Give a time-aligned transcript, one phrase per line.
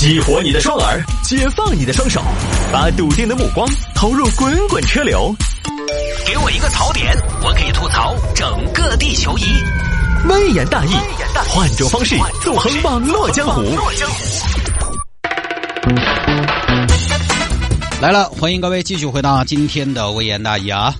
[0.00, 2.22] 激活你的双耳，解放你的双手，
[2.72, 5.30] 把笃定的目光投入滚滚车流。
[6.26, 9.42] 给我一个槽点，我可以吐槽整个地球仪。
[10.26, 10.94] 微言大义，
[11.50, 13.60] 换种方式纵横网络江湖。
[18.00, 20.94] 来了，欢迎各位继续回到今天的微言大义啊！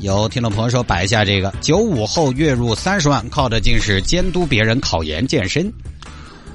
[0.00, 5.72] 有听众朋友说摆一下这个九五后月入三十万，靠的竟是监督别人考研健身，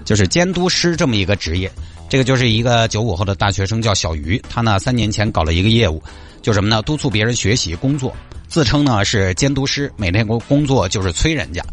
[0.03, 1.71] 就是监督师这么一个职业。
[2.09, 6.01] 这个就是一个九五后的大学生叫小鱼，他呢三年前搞了一个业务，
[6.41, 6.81] 就什么呢？
[6.83, 8.15] 督促别人学习工作，
[8.47, 11.63] 自称呢是监督师，每天工工作就是催人家，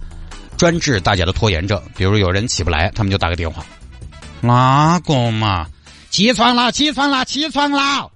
[0.57, 1.81] 专治大家的拖延症。
[1.95, 3.65] 比如有人起不来，他们就打个电话，
[4.41, 5.67] 哪个嘛？
[6.09, 8.11] 起床了，起床了，起床了！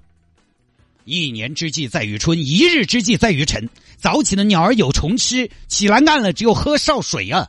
[1.05, 3.69] 一年之计在于春，一日之计在于晨。
[3.98, 7.46] 早起的鸟儿有虫吃，起来暗了只有喝少水啊！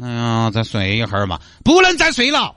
[0.00, 2.56] 哎呀，再睡一会儿嘛，不能再睡了。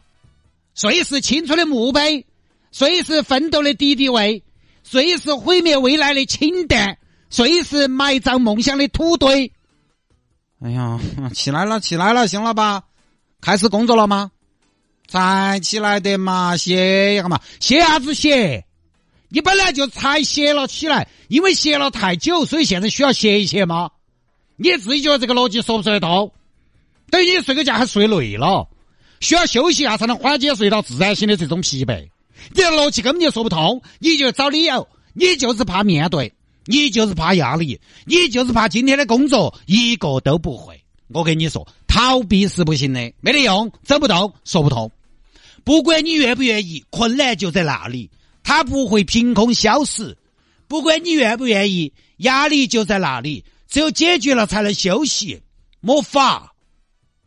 [0.76, 2.26] 睡是青春的墓碑，
[2.72, 4.43] 睡是奋斗的敌敌畏，
[4.84, 6.98] 睡是毁灭未来的氢弹，
[7.29, 9.51] 睡是埋葬梦想的土堆。
[10.62, 10.99] 哎呀，
[11.34, 12.84] 起来了，起来了，行了吧？
[13.41, 14.32] 开始工作了吗？
[15.07, 18.63] 才起来的嘛，歇一下嘛，歇啥子歇？
[19.29, 23.90] 你本来就才歇了起来，因为歇了太久，所以现在需要歇一歇吗？
[24.57, 26.32] 你自己觉得这个逻辑说不说得通？
[27.12, 28.67] 等于你睡个觉还睡累了，
[29.20, 32.07] 需要休息一下才能缓解睡到自然醒的这种疲惫。
[32.55, 36.34] 你的逻辑根本就说不通，你就找理由，你就是怕面对，
[36.65, 40.82] 你就是怕压力，你就是怕今天的工作一个都不会。
[41.09, 44.89] 我跟你说，逃避是不行的，没得用，走不动，说不通。
[45.63, 48.09] 不管你愿不愿意，困难就在那里，
[48.41, 50.17] 它不会凭空消失。
[50.67, 55.41] 不管你愿不愿意，压力就在那里，只有解决了才能休息。
[55.82, 56.54] 没法，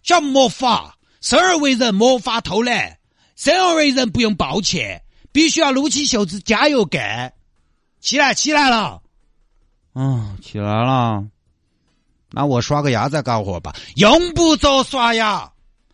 [0.05, 2.98] 晓魔法，生而为人，莫法偷懒。
[3.34, 5.02] 生而为人，不用抱歉，
[5.33, 7.33] 必须要撸起袖子加油干。
[8.00, 9.00] 起来，起来了。
[9.94, 11.24] 嗯，起来了。
[12.30, 13.74] 那我刷个牙再干活吧。
[13.96, 15.51] 用不着刷牙。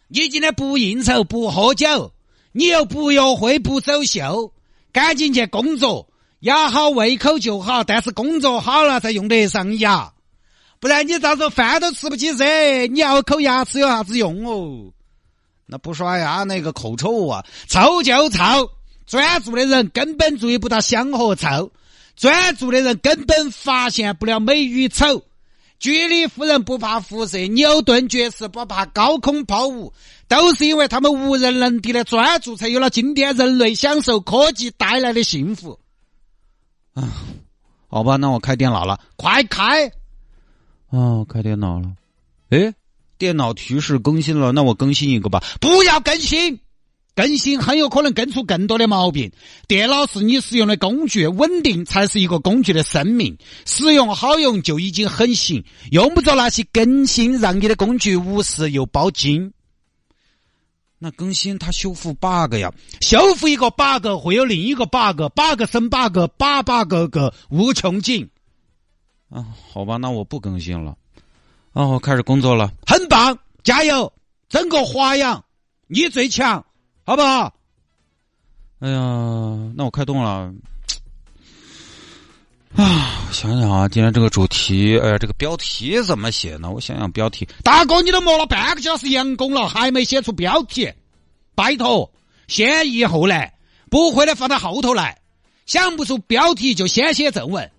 [0.09, 2.13] 你今天不应酬，不喝酒。
[2.51, 4.53] 你又不约会不走秀，
[4.93, 6.09] 赶紧去工作，
[6.41, 7.85] 牙好胃口就好。
[7.85, 10.13] 但是工作好了才用得上牙，
[10.81, 12.89] 不然你到时候饭都吃不起噻。
[12.89, 14.91] 你咬口牙齿有啥子用哦？
[15.67, 18.71] 那不刷牙那个口臭啊，臭就臭。
[19.07, 21.71] 专注的人根本注意不到香和臭，
[22.17, 25.23] 专注的人根本发现不了美与丑。
[25.81, 29.93] 居里夫人不怕辐射，牛顿爵士不怕高空抛物，
[30.29, 35.79] 都是因为他们无人能敌的专注，才有了今天人类享受科技带来的幸福。
[36.95, 37.03] 啊，
[37.89, 39.91] 好吧，那我开电脑了，快开！
[40.91, 41.93] 哦，开电脑了。
[42.51, 42.75] 哎，
[43.17, 45.43] 电脑提示更新了，那我更新一个吧。
[45.61, 46.61] 不要更新。
[47.17, 49.31] 更新很有可能更出更多的毛病。
[49.67, 53.37] 电脑是你使用的工具，稳定才是一个工具的生命。
[53.67, 59.53] 使用好用就已经很行，用不着那些更新让你的工具无事又包金。
[60.99, 68.31] 那更新它修复 bug 呀，修复一个 bug 会有另一个 bug，bug 生 bug，把 bug 个无穷尽。
[69.31, 70.97] 啊，好吧，那我不更新了。
[71.73, 74.13] 啊，我开始工作了，很棒，加油，
[74.49, 75.45] 整个华阳，
[75.87, 76.65] 你最强。
[77.05, 77.53] 好不好？
[78.81, 78.99] 哎呀，
[79.75, 80.53] 那我开动了。
[82.77, 86.71] 啊，想想啊，今天这个主题，哎呀，这个标题怎么写呢？
[86.71, 87.49] 我想想标题。
[87.65, 90.93] 大哥，你都磨了半个小时阳工了，还没写出标题？
[91.55, 92.11] 拜托，
[92.47, 93.53] 先易后难，
[93.91, 95.21] 不会的放到后头来。
[95.67, 97.71] 想不出标题就先写正文。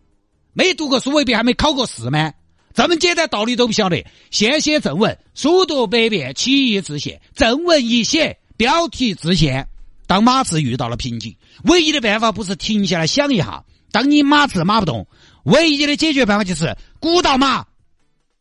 [0.54, 2.34] 没读过书未必还没考过试吗？
[2.74, 8.38] 这么简单道理都不晓得，先写正文，书读百遍，起义自现，正文一写。
[8.58, 9.68] 标题自现，
[10.06, 13.64] 当马字遇到了瓶颈，唯一的办法不是停下来想一下。
[13.92, 15.08] 当你马字码不动，
[15.46, 17.66] 唯一的解决办法就是鼓捣马。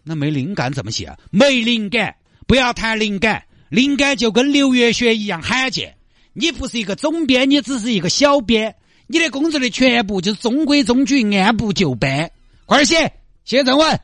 [0.05, 1.17] 那没灵感怎么写？
[1.31, 2.17] 没灵感，
[2.47, 5.97] 不要谈灵感，灵感就跟刘月雪一样罕见。
[6.35, 8.77] 你不是一个总编，你只是一个小编，
[9.13, 12.31] 你的工作的全部就是中规中矩，按部就班。
[12.65, 13.13] 快点写，
[13.45, 14.01] 写正文。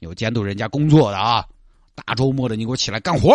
[0.00, 1.42] 有监督人家工作的啊，
[1.94, 3.34] 大周末的你给我起来干活。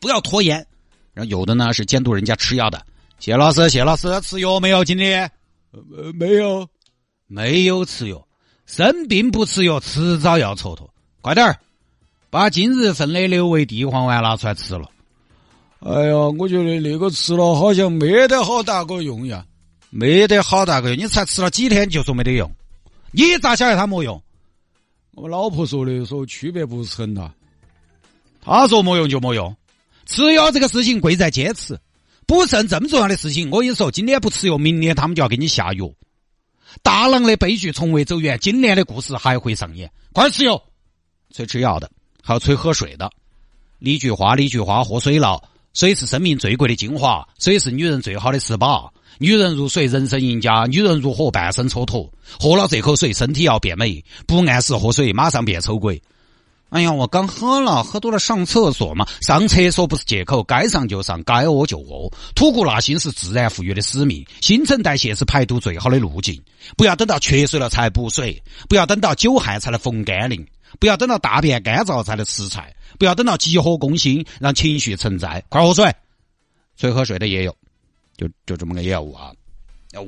[0.00, 0.66] 不要拖延，
[1.12, 2.82] 然后有的呢是监督人家吃药的。
[3.18, 4.82] 谢老师，谢老师，吃药没有？
[4.82, 5.30] 今天
[5.72, 6.66] 呃没有，
[7.26, 8.26] 没有吃药。
[8.64, 10.88] 生病不吃药，迟早要蹉跎。
[11.20, 11.58] 快点儿，
[12.30, 14.88] 把今日份的六味地黄丸拿出来吃了。
[15.80, 19.44] 哎呀，我觉得那个吃了好像没得好大个用呀，
[19.90, 21.04] 没得好大个用。
[21.04, 22.50] 你才吃了几天就说没得用？
[23.10, 24.22] 你咋晓得它没用？
[25.12, 27.32] 我老婆说的，说区别不是很大。
[28.40, 29.54] 他说没用就没用。
[30.06, 31.78] 吃药这个事情贵在坚持，
[32.26, 35.90] 补肾这么重要的事情，我跟你说，今天不吃药，明天他们就要给你下药。
[36.82, 39.90] 大郎的悲剧从未走远，今年的故事还会上演。
[40.12, 40.62] 快吃药！
[41.30, 41.90] 催吃药的，
[42.22, 43.10] 还有催喝水的。
[43.78, 45.42] 李菊花，李菊花，喝水了。
[45.74, 48.92] 水是生命最贵的精华，水是女人最好的吃饱。
[49.18, 52.08] 女人如水，人生赢家；女人如火，半生蹉跎。
[52.38, 54.04] 喝了这口水，身体要变美。
[54.26, 56.00] 不按时喝水，马上变丑鬼。
[56.70, 59.06] 哎呀，我刚喝了，喝多了上厕所嘛。
[59.22, 62.12] 上厕所不是借口，该上就上，该屙就屙。
[62.34, 66.40] 吐故纳新是自然赋予的使命，新陈代谢是排毒最好的路径。
[66.76, 70.46] 不要等到缺水了才补水，不要等到久旱才能逢甘霖，
[70.78, 75.42] 不要等到大便干燥才能吃菜，不要等到急火攻心让情绪存在。
[75.48, 75.90] 快喝水！
[76.76, 77.56] 催喝水的也有，
[78.18, 79.32] 就就这么个业务啊。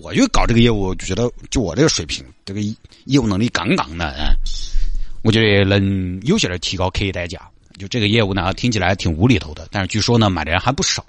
[0.02, 2.60] 我就搞这个业务，就觉得就我这个水平，这个
[3.06, 4.36] 业务能力杠杠的，嗯。
[5.22, 7.48] 我觉得能有效的提高 K 代价，
[7.78, 11.04] 就这个业务呢，听起来挺无厘头的，但是据说呢，买的人还不少。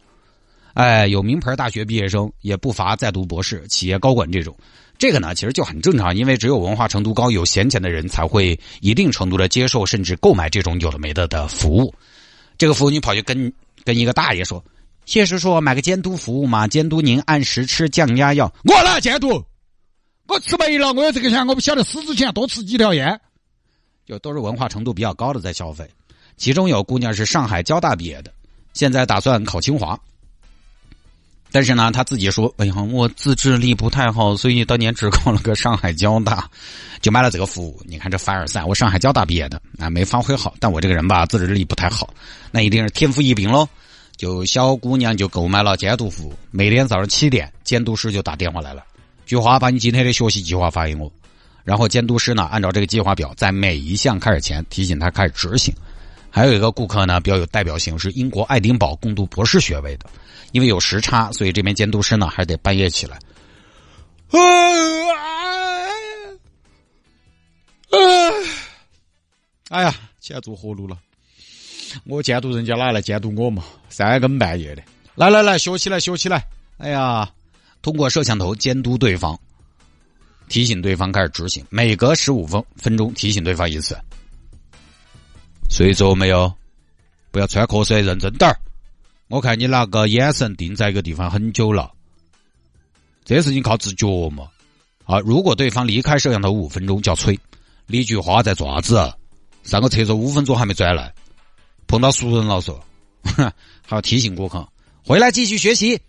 [0.74, 4.56] 哎，有名牌大学毕业生，也不乏在读博士、企业高管这种。
[4.98, 11.94] 这个呢，其实就很正常，因为只有文化程度高、有闲钱的人才会一定程度的接受甚至购买这种有的没的的服务。
[12.58, 13.52] 这个服务你跑去跟
[13.84, 14.64] 跟一个大爷说
[15.12, 19.44] ：“谢师说，买个监督服务嘛，监督您按时吃降压药。”我来监督，
[20.26, 23.20] 我吃没了，我有这个钱，我不晓得死之前多吃几条烟。
[24.06, 25.86] 就都是文化程度比较高的在消费，
[26.38, 28.32] 其中有姑娘是上海交大毕业的，
[28.72, 30.00] 现在打算考清华。
[31.52, 36.50] 但是呢，她自己说：“哎呀，我自制力不太好，所以当年只考了个上海交大，
[37.02, 37.82] 就买了这个服务。
[37.86, 40.56] 你看这凡尔赛，我上海交大毕业的啊，没发挥好。
[40.62, 42.14] 但我这个人吧，自制力不太好，
[42.50, 43.68] 那一定是天赋异禀喽。
[44.22, 48.86] 就小姑娘就购买了监督服，每天早上七点，监督师就打电话来了，
[49.26, 51.12] 菊花把你今天的学习计划发给我。”
[51.66, 55.74] 然后监督师呢，按照这个计划表，在每一项开始前提醒他开始执行。
[56.30, 60.06] 还有一个顾客呢，比较有代表性，是英国爱丁堡攻读博士学位的，
[60.52, 63.18] 因为有时差，所以这边监督师呢还得半夜起来。
[64.30, 64.38] 啊，
[67.90, 67.98] 啊
[69.70, 70.96] 哎呀，钱做活路了！
[72.06, 73.64] 我监督人家哪来监督我嘛？
[73.90, 74.84] 三更半夜的，
[75.16, 76.46] 来来来，学起来，学起来！
[76.78, 77.30] 哎呀，
[77.82, 79.40] 通过摄像头监督对方。
[80.48, 83.98] 提醒对方开始执行，每隔十五分分钟提醒对方一次。
[85.70, 86.54] 睡着没有？
[87.32, 88.58] 不要穿瞌睡，认真点儿。
[89.30, 91.90] 我看你那个眼神定在一个地方很久了，
[93.24, 94.50] 这事情靠自觉嘛。
[95.06, 97.40] 啊，如果对方离开摄像头五分钟，叫催。
[97.86, 99.14] 李菊花在做啥子？
[99.64, 101.14] 上个厕所五分钟还没转来，
[101.92, 102.82] 碰到熟人了说。
[103.86, 104.66] 还要提醒顾客
[105.06, 106.00] 回来继续学习。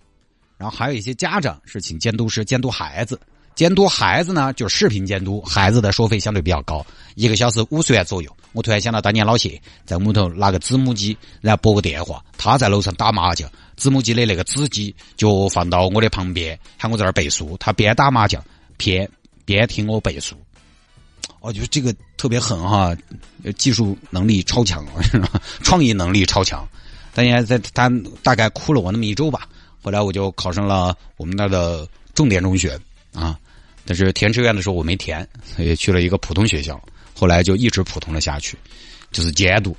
[0.56, 3.20] 然后还有一些家长是请监督师监督孩子。
[3.56, 6.86] 监督孩子呢，就是视频监督孩子的收费相对比较高，
[7.16, 8.34] 一个小时五十元左右。
[8.52, 18.42] 我突然想到当年老谢在屋头拿个子母机，然后拨个电话，他在楼上打麻将，子母机的那个子机就放到我的旁边，喊我在那儿背书，他边打麻将
[18.76, 19.10] 边
[19.44, 20.36] 边听我背书。
[21.42, 22.96] 我觉得这个特别狠哈，
[23.58, 24.86] 技术能力超强，
[25.62, 26.66] 创意能力超强。
[27.12, 27.90] 当年在他
[28.22, 29.48] 大概哭了我那么一周吧，
[29.82, 32.78] 后来我就考上了我们那儿的重点中学。
[33.12, 33.38] 啊，
[33.84, 36.80] 但是填志愿的时候我没填，所以去了一个普通学校，
[37.12, 38.56] 后来就一直普通了下去，
[39.10, 39.76] 就是监督。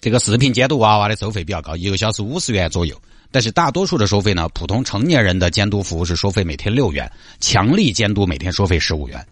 [0.00, 3.00] 这个视频监督娃娃的收费比较高，一个小时五十元左右。
[3.30, 9.26] 但是大多数的收费呢，普通成年人的监督服务是收费每天六元，强力监督每天收费十五元。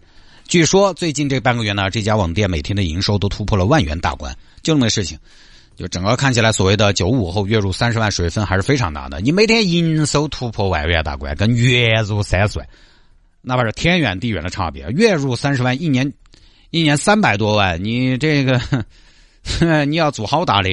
[0.47, 5.17] 据说最近这半个月呢，这家网店每天的营收都突破了万元大关，就那么事情。
[5.75, 9.19] 就整个看起来，所谓的九五后月入三十万水分还是非常大的。
[9.19, 12.67] 你每天营收突破万元大关，跟月入三十万，
[13.41, 14.87] 哪怕是天远地远的差别。
[14.91, 16.13] 月入三十万，一年
[16.69, 18.61] 一年三百多万，你这个
[19.85, 20.69] 你要做好大的，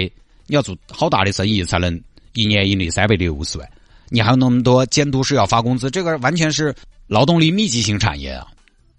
[0.46, 2.00] 你要做好大的生意，才能
[2.34, 3.68] 一年盈利三百六十万。
[4.08, 6.72] 你还有那么多监督师要发工资，这个完全是
[7.08, 8.46] 劳动力密集型产业啊！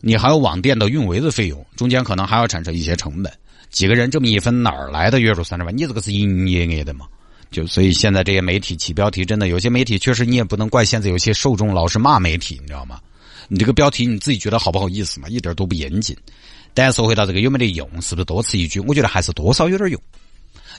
[0.06, 3.32] 你还有网店的运维的费用，中间可能还要产生一些成本。
[3.70, 5.74] 几个人这么一分哪儿来的月入三十万？
[5.74, 7.06] 你这个是营业额的嘛？
[7.52, 13.00] 就所以现在这些媒体起标题，真的有些媒体确实你也不能怪现在有些受众老是骂媒体，你知道吗？
[13.48, 15.30] 你这个标题你自己觉得好不好意思嘛？
[15.30, 16.14] 一点都不严谨。
[16.74, 18.82] 但说回到这个有没得用，是不是多此一举？
[18.82, 20.02] 我觉得还是多少有点用。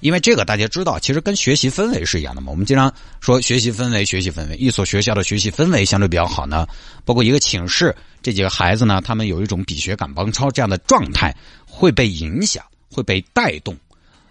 [0.00, 2.50] 因为这个大家知道，其实跟学习氛围是一样的嘛。
[2.50, 6.66] 我们经常说学习氛围，学习氛围，一所学校的学习氛围相对比较好呢，
[7.04, 11.34] 包括一个寝室这几个孩子呢，他们有一种比学赶帮超这样的状态
[11.66, 12.64] 会被影响。
[12.90, 13.76] 会被带动，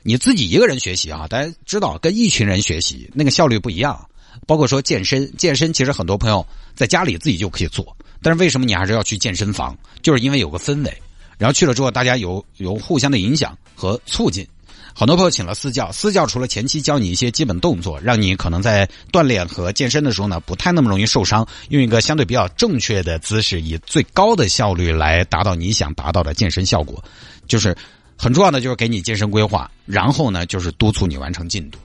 [0.04, 4.08] 你自己一个人学习啊，大家知道跟一群人学习那个效率不一样。
[4.48, 9.78] 包括说健身，健身其实很多朋友在家里自己就可以做，但是为什么你还是要去健身房？
[10.02, 11.02] 就是因为有个氛围，
[11.38, 14.48] 然后去了之后大家有有互相的影响和促进，
[14.96, 27.04] 很多朋友请了私教，私教除了前期教你一些基本动作，让你可能在锻炼和健身的时候呢，不太那么容易受伤，用一个相对比较正确的姿势，以最高的效率来达到你想达到的健身效果。
[27.48, 27.76] 就是
[28.16, 31.80] 很重要的，就是给你健身规划，然后呢，就是督促你完成进度。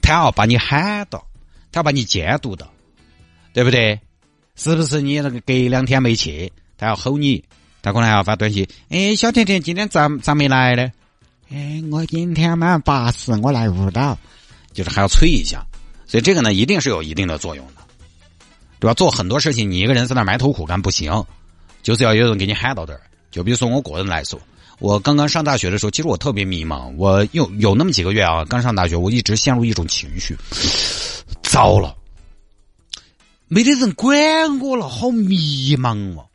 [0.00, 1.22] 他要把你喊到，
[1.70, 2.66] 他要把你监督到，
[3.52, 4.00] 对不对？
[4.56, 7.44] 是不是你那个隔两天没去，他要吼你，
[7.82, 10.90] 他可能还要发短信：“哎，小甜甜，今天咋咋没来呢？”
[11.50, 14.18] 哎，我今天满八十，我来舞蹈，
[14.74, 15.64] 就是还要催一下，
[16.06, 17.80] 所以这个呢，一定是有一定的作用的，
[18.78, 18.92] 对吧？
[18.92, 21.24] 做很多事情，你一个人在那埋头苦干不行，
[21.82, 23.00] 就是要有人给你喊到这儿。
[23.30, 24.38] 就比如说我个人来说，
[24.78, 30.36] 我刚刚上大学的时候，其实我特别迷茫，我有有那么几个月啊，刚上大学，我一直陷入一种情绪，
[31.42, 31.96] 糟了，
[33.46, 36.26] 没得人管我了，好迷茫哦。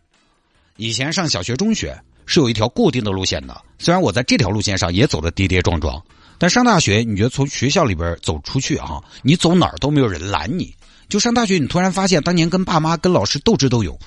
[0.78, 2.02] 以前上小学、中学。
[2.26, 6.02] 是有一条固定的路线的，虽然我在这条路线上也走的跌跌撞撞，
[6.38, 10.74] 但上大学，你觉得从学校里边走出去啊，你走哪儿都没有人拦你。
[11.10, 13.98] 就上大学，你突然发现当年跟爸妈、跟老师斗智斗勇，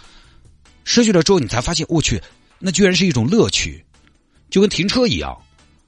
[0.84, 2.20] 失去了之后，你才发现，我去，
[2.58, 3.84] 那居然是一种乐趣，
[4.50, 5.36] 就跟停车一样，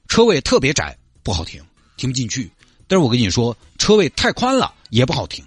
[0.07, 1.61] 车位特别窄不好停，
[1.97, 2.49] 停不进去。
[2.87, 5.43] 但是我跟你说，车位太宽了也不好停。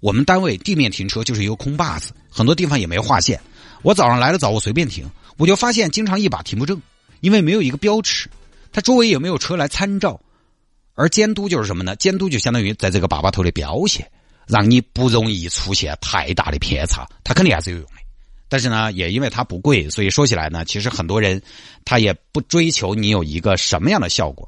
[0.00, 3.40] 我们单位地面停车就是一个空坝子，很多地方也没划线。
[3.82, 5.08] 我早上来的早，我随便停。
[5.40, 6.82] 我就发现，经常一把停不正，
[7.20, 8.28] 因为没有一个标尺，
[8.72, 10.20] 它周围也没有车来参照，
[10.94, 11.96] 而监督就是什么呢？
[11.96, 14.06] 监督就相当于在这个粑粑头的标线，
[14.46, 17.92] 让你不容易出现太大的偏差，它肯定还是有用的。
[18.50, 21.40] 但是呢，也因为它不贵，所以说起来呢，其实很多人
[21.86, 24.46] 他也不追求你有一个什么样的效果，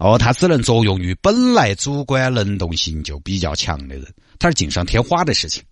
[0.00, 5.62] 哦，它只能作用于本来主观能动性就比较强的人，它是锦上添花的事情。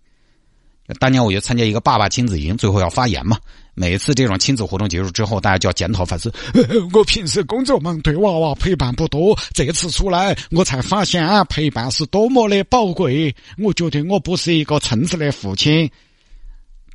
[0.97, 3.37] 当年我就参加一个爸爸亲子营，最后要发言嘛。
[3.73, 6.31] 每次这种亲子活动结束之后，大家就要检讨反思。
[6.93, 9.37] 我平时工作忙，对娃娃陪伴不多。
[9.53, 13.33] 这次出来，我才发现啊，陪伴是多么的宝贵。
[13.57, 15.89] 我觉得我不是一个称职的父亲。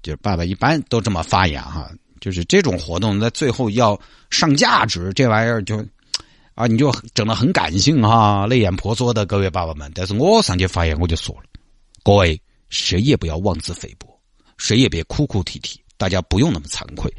[0.03, 1.91] 就爸爸一般都这么发言哈。
[2.21, 3.99] 就是这种活动在最后要
[4.31, 5.85] 上价值，这玩意儿就
[6.55, 9.91] 啊，你就整的很感性哈，泪眼婆娑的各位爸爸们。
[9.95, 11.43] 但是我上去发言，我就说了，
[12.03, 12.41] 各位。
[12.69, 14.09] 谁也不要妄自菲薄，
[14.59, 17.13] 谁也别哭哭啼啼，大家不用那么惭愧。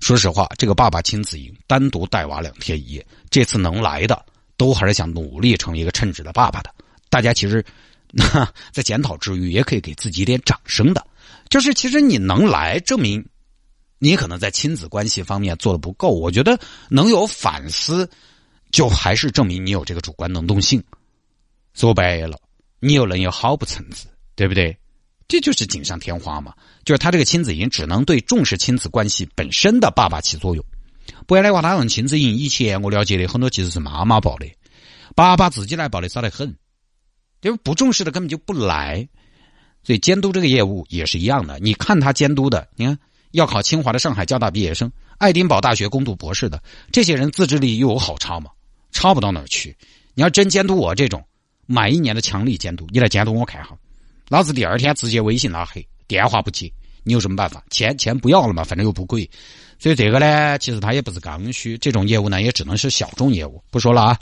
[0.00, 4.24] 说实话，这个爸爸亲子营单独带娃两天一夜，这次能来的
[4.56, 6.74] 都还是想努力成为一个称职的爸爸的。
[7.10, 7.64] 大家其实
[8.72, 11.06] 在检讨之余，也可以给自己一点掌声的。
[11.48, 13.24] 就是其实你能来，证明
[13.98, 16.10] 你可能在亲子关系方面做的不够。
[16.10, 16.58] 我觉得
[16.88, 18.08] 能有反思，
[18.70, 20.82] 就还是证明你有这个主观能动性。
[21.74, 22.38] 说白了，
[22.78, 24.76] 你又能有好不称职，对不对？
[25.30, 26.52] 这就是锦上添花嘛，
[26.84, 30.64] 就是他这个亲子营只能对重视亲子关系本身的爸爸起作用。
[31.24, 34.46] 不然的话，他用亲子营以前我了解的很多其实是妈妈报的，
[35.14, 36.56] 爸爸自己来报的少得很，
[37.42, 39.08] 因为不重视的根本就不来。
[39.84, 42.98] 所以监督这个业务也是一样的，你看他监督的，你看
[43.30, 46.60] 要考清华的上海交大毕业生，爱丁堡大学攻读博士的
[46.90, 48.50] 这些人，自制力又有好差吗？
[48.90, 49.76] 差不到哪儿去。
[50.14, 51.24] 你要真监督我这种，
[51.66, 53.78] 满一年的强力监督，你来监督我看哈。
[54.30, 56.72] 老子第二天直接微信拉黑，电话不接，
[57.02, 57.60] 你有什么办法？
[57.68, 59.28] 钱钱不要了嘛，反正又不贵，
[59.76, 63.60] 所以这个呢，其实它也不是刚需，这种业务呢，也只能是小众业务。
[63.72, 64.18] 不说了啊。